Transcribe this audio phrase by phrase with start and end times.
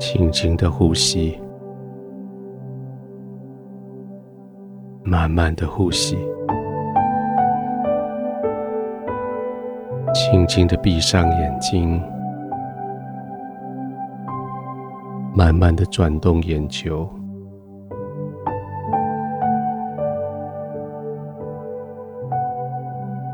[0.00, 1.38] 轻轻的呼吸，
[5.04, 6.16] 慢慢的呼吸，
[10.14, 12.02] 轻轻的闭上眼睛，
[15.34, 17.06] 慢慢的转动眼球，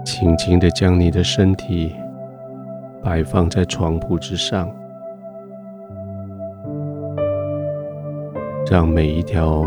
[0.05, 1.95] 轻轻的将你的身体
[3.05, 4.69] 摆放在床铺之上。
[8.69, 9.65] 让每一条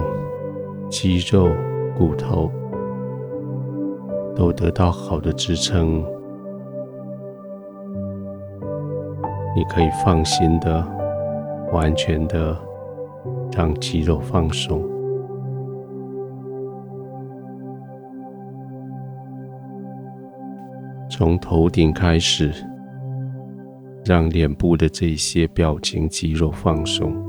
[0.90, 1.48] 肌肉、
[1.98, 2.52] 骨头
[4.36, 6.04] 都得到好的支撑，
[9.56, 10.86] 你可以放心的、
[11.72, 12.54] 完全的
[13.56, 14.84] 让肌肉放松，
[21.10, 22.52] 从头顶开始，
[24.04, 27.29] 让脸部的这些表情肌肉放松。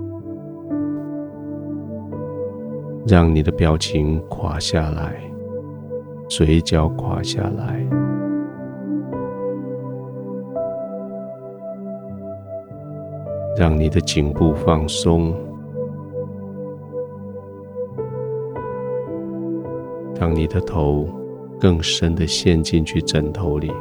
[3.11, 5.20] 让你的表情垮下来，
[6.28, 7.84] 嘴角垮下来，
[13.58, 15.34] 让你的颈部放松，
[20.14, 21.08] 让你的头
[21.58, 23.72] 更深的陷进去枕头里，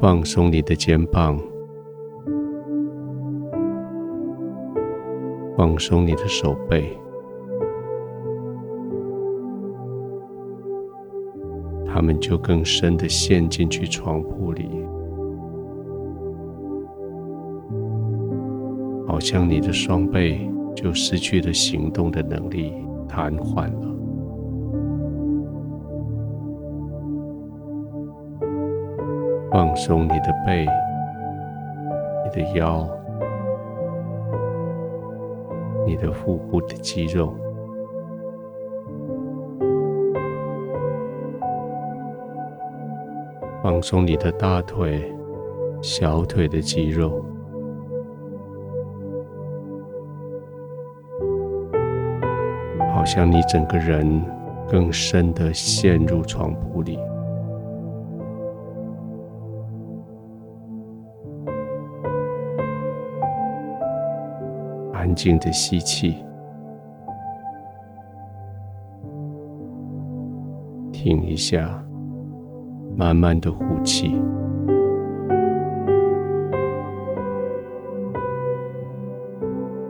[0.00, 1.36] 放松你的肩膀。
[5.62, 6.98] 放松你的手背，
[11.86, 14.84] 他们就更深的陷进去床铺里，
[19.06, 22.72] 好像你的双背就失去了行动的能力，
[23.06, 23.88] 瘫痪了。
[29.52, 30.66] 放松你的背，
[32.24, 32.84] 你的腰。
[35.92, 37.34] 你的腹部的肌肉，
[43.62, 45.14] 放松你的大腿、
[45.82, 47.22] 小腿的肌肉，
[52.94, 54.24] 好像你整个人
[54.66, 56.98] 更深的陷入床铺里。
[65.02, 66.14] 安静的吸气，
[70.92, 71.84] 停一下，
[72.96, 74.14] 慢慢的呼气。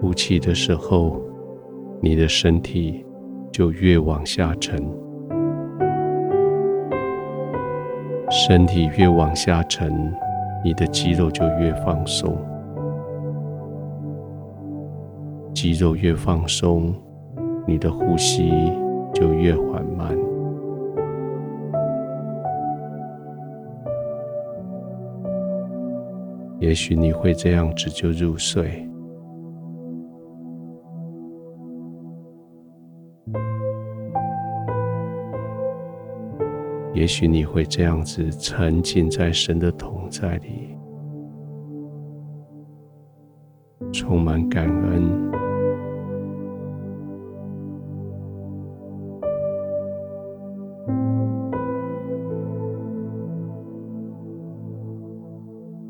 [0.01, 1.21] 呼气的时候，
[2.01, 3.05] 你的身体
[3.53, 4.83] 就越往下沉，
[8.31, 10.11] 身体越往下沉，
[10.65, 12.35] 你的肌肉就越放松。
[15.55, 16.95] 肌肉越放松，
[17.67, 18.51] 你的呼吸
[19.15, 20.17] 就越缓慢。
[26.59, 28.89] 也许你会这样子就入睡，
[36.95, 40.79] 也许你会这样子沉浸在神的同在里，
[43.93, 45.32] 充满感恩。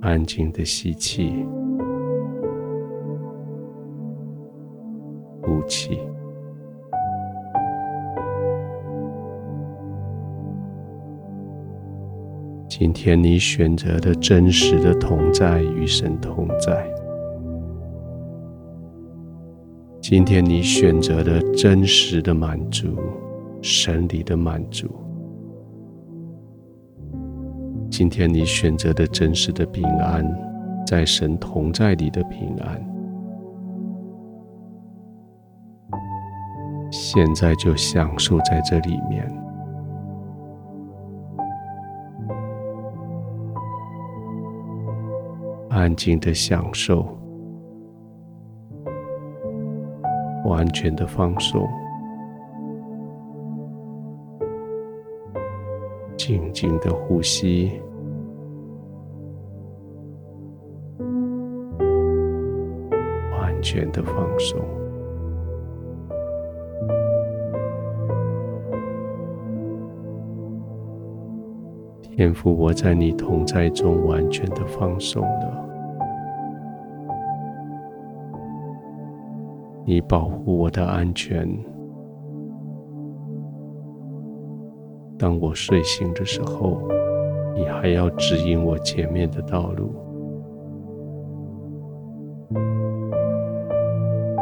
[0.02, 1.46] 安静的吸气，
[5.40, 5.96] 呼气。
[12.68, 16.84] 今天你选择的真实的同在与神同在。
[20.00, 22.98] 今天你选择的真实的满足，
[23.62, 24.88] 神里的满足。
[27.92, 30.24] 今天你选择的真实的平安，
[30.86, 32.83] 在神同在里的平安，
[36.91, 39.30] 现在就享受在这里面，
[45.68, 47.06] 安静的享受，
[50.47, 51.68] 完全的放松，
[56.24, 57.72] 静静的呼吸。
[63.33, 64.60] 完全的放松，
[72.03, 75.68] 天父，我在你同在中完全的放松了。
[79.84, 81.72] 你保护我的安全。
[85.22, 86.83] 当我睡醒的时候，
[87.54, 89.95] 你还要指引我前面的道路。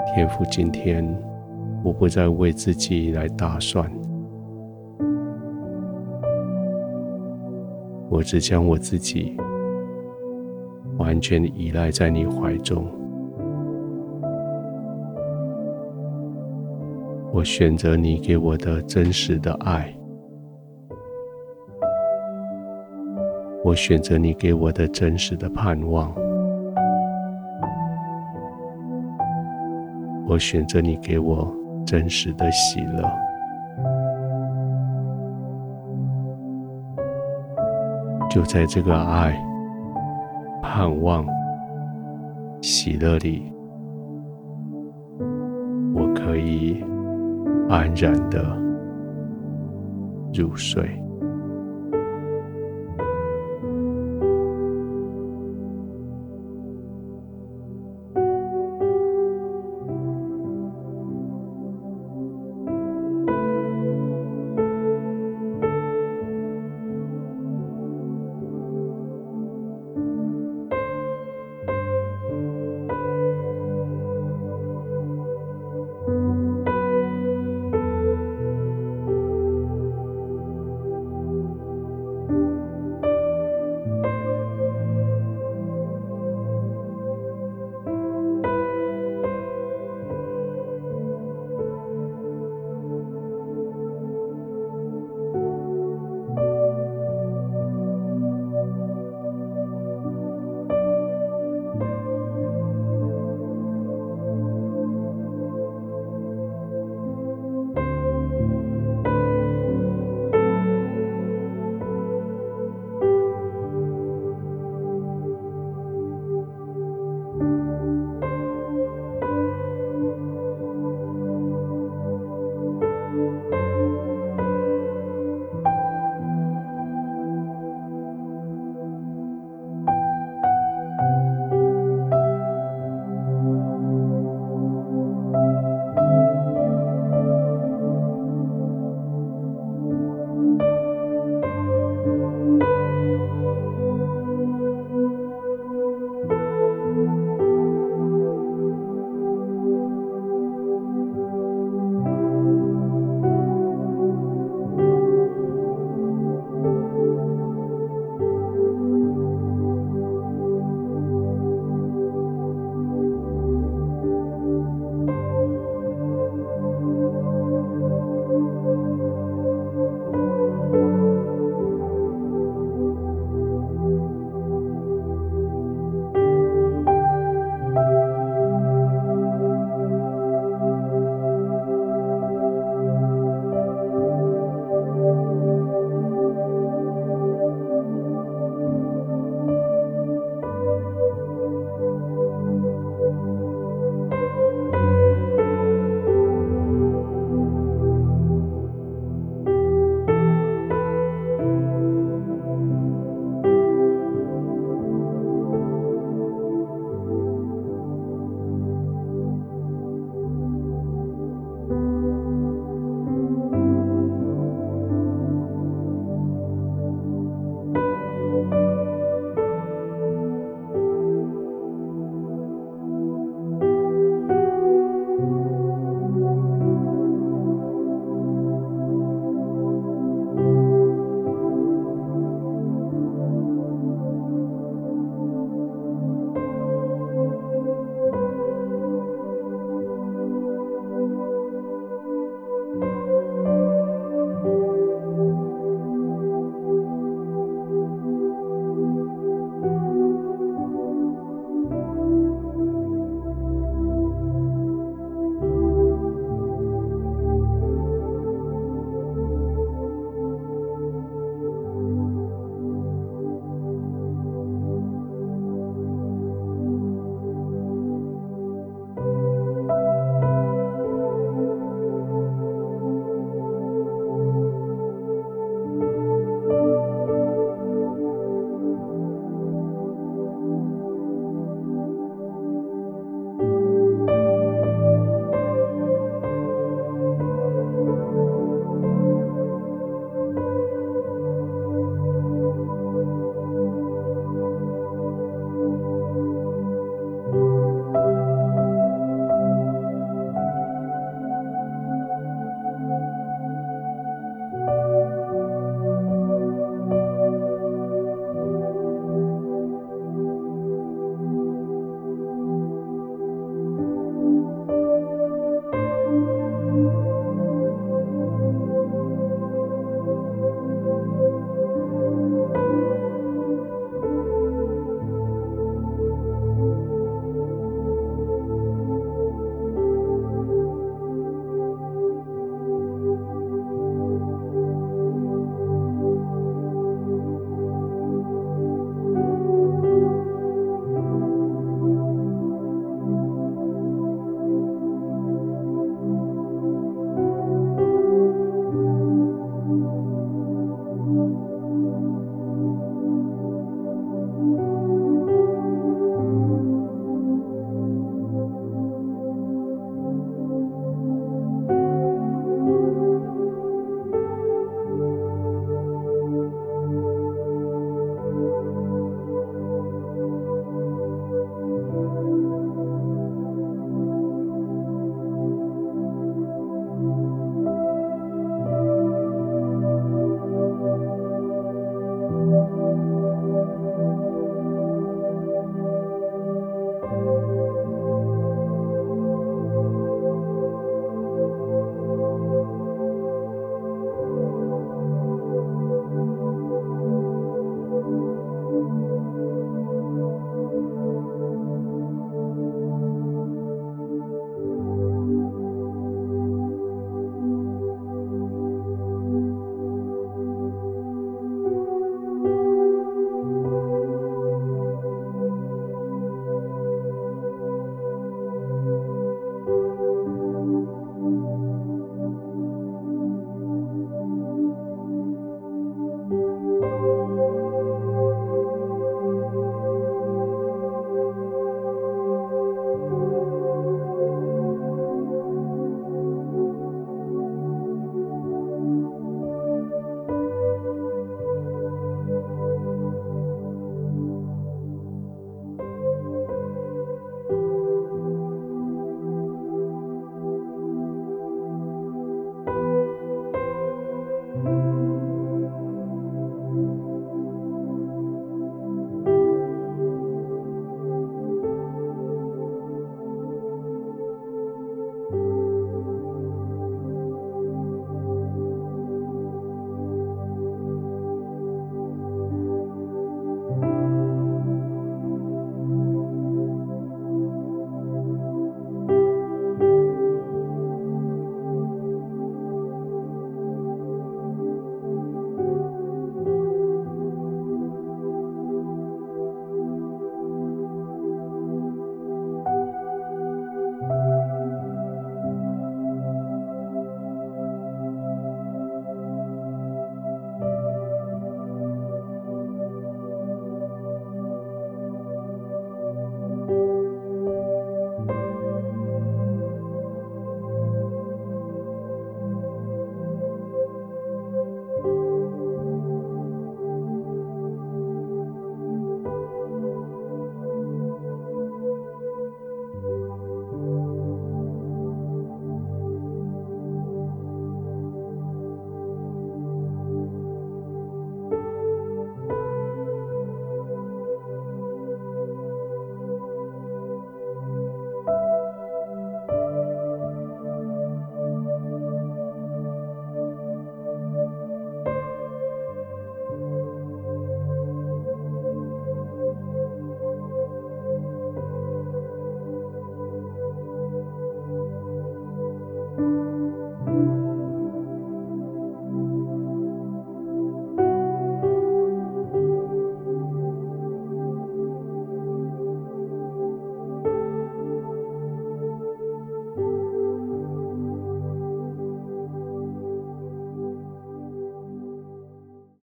[0.06, 1.06] 天父，今天
[1.84, 3.92] 我不再为自己来打算。
[8.08, 9.36] 我只将我自己
[10.96, 12.86] 完全依赖在你怀中，
[17.34, 19.94] 我选择你给我的真实的爱，
[23.70, 26.12] 我选择你给我的真实的盼望，
[30.26, 31.48] 我选择你给我
[31.86, 33.08] 真实的喜乐。
[38.28, 39.40] 就在这个爱、
[40.60, 41.24] 盼望、
[42.60, 43.52] 喜乐里，
[45.94, 46.84] 我可以
[47.68, 48.42] 安然的
[50.34, 50.90] 入睡。